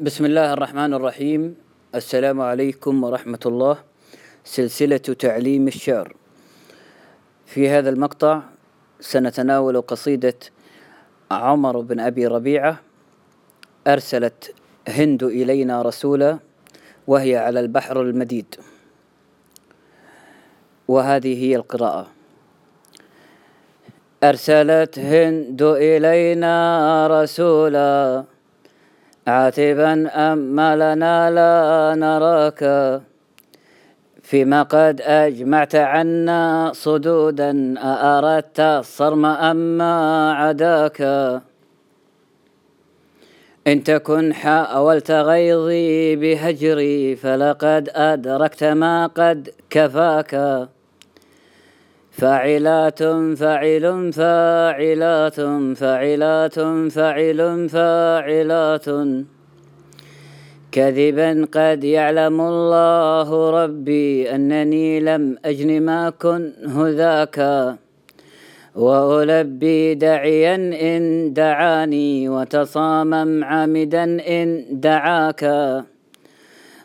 [0.00, 1.56] بسم الله الرحمن الرحيم
[1.94, 3.76] السلام عليكم ورحمة الله
[4.44, 6.16] سلسلة تعليم الشعر
[7.46, 8.42] في هذا المقطع
[9.00, 10.34] سنتناول قصيدة
[11.30, 12.80] عمر بن أبي ربيعة
[13.86, 14.54] أرسلت
[14.88, 16.38] هند إلينا رسولا
[17.06, 18.54] وهي على البحر المديد
[20.88, 22.06] وهذه هي القراءة
[24.24, 26.56] أرسلت هند إلينا
[27.06, 28.24] رسولا
[29.30, 32.60] عاتبا أما لنا لا نراك.
[34.22, 39.94] فيما قد أجمعت عنا صدودا أأردت الصرم أما
[40.32, 41.00] عداك.
[43.66, 50.32] إن تكن حاولت غيظي بهجري فلقد أدركت ما قد كفاك.
[52.10, 53.02] فاعلات
[53.36, 55.40] فاعل فاعلات
[55.76, 56.58] فاعلات
[56.90, 58.88] فاعل فاعلات.
[60.72, 67.38] كذبا قد يعلم الله ربي أنني لم أجن ما كنه ذاك
[68.74, 70.54] وألبي داعيا
[70.94, 75.44] إن دعاني وتصامم عامدا إن دعاك.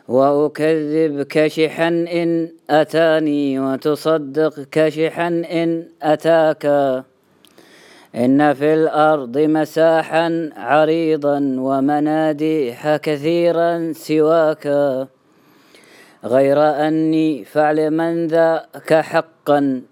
[0.08, 6.66] وأكذب كشحا إن أتاني وتصدق كشحا إن أتاك.
[8.14, 14.66] إن في الأرض مساحا عريضا ومناديح كثيرا سواك.
[16.24, 19.82] غير أني فعل من ذاك حقا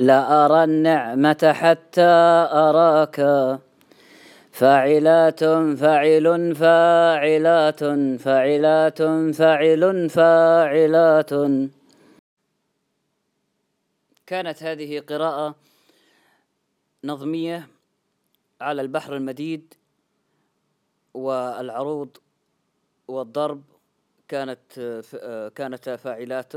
[0.00, 2.10] لا أرى النعمة حتى
[2.52, 3.20] أراك.
[4.60, 5.44] فاعلات
[5.80, 7.84] فاعل فاعلات
[8.20, 9.02] فاعلات
[9.34, 11.30] فاعل فاعلات.
[14.26, 15.54] كانت هذه قراءة
[17.04, 17.68] نظمية
[18.60, 19.74] على البحر المديد
[21.14, 22.16] والعروض
[23.08, 23.62] والضرب
[24.28, 24.72] كانت
[25.54, 26.52] كانتا فاعلات.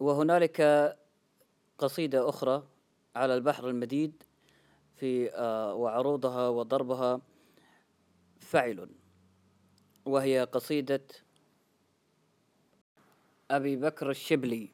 [0.00, 0.60] وهنالك
[1.78, 2.62] قصيدة أخرى
[3.16, 4.22] على البحر المديد
[4.96, 7.20] في آه، وعروضها وضربها
[8.40, 8.88] فعل
[10.04, 11.00] وهي قصيدة
[13.50, 14.68] أبي بكر الشبلي.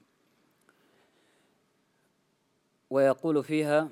[2.91, 3.88] ويقول فيها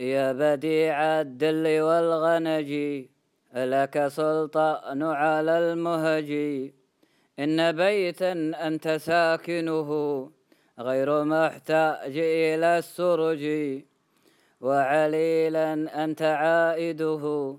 [0.00, 2.70] يا بديع الدل والغنج
[3.54, 6.30] لك سلطان على المهج.
[7.38, 8.32] إن بيتا
[8.66, 9.90] أنت ساكنه
[10.78, 13.44] غير محتاج إلى السرج.
[14.60, 17.56] وعليلا أنت عائده.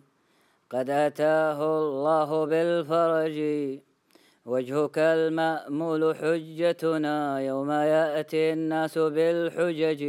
[0.69, 3.37] قد أتاه الله بالفرج
[4.45, 7.39] وجهك المأمول حجتنا.
[7.39, 10.03] يوم يأتي الناس بالحجج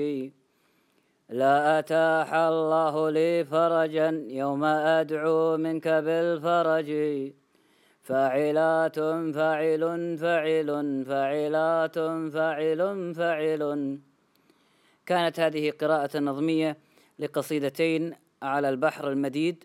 [1.29, 4.25] لا أتاح الله لي فرجا.
[4.29, 6.91] يوم أدعو منك بالفرج
[8.03, 8.99] فاعلات
[9.35, 9.83] فاعل
[10.19, 11.99] فاعل فاعلات
[12.35, 13.63] فاعل فاعل
[15.07, 16.79] كانت هذه قراءة نظمية
[17.19, 19.65] لقصيدتين على البحر المديد.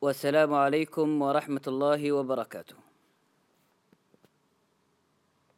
[0.00, 2.87] والسلام عليكم ورحمة الله وبركاته.